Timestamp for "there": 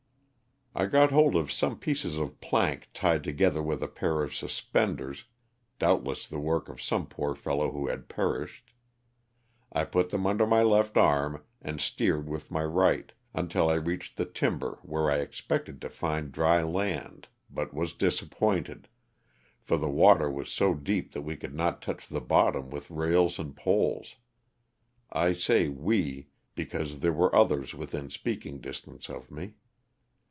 26.99-27.11